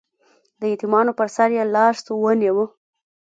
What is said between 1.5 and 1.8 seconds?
یې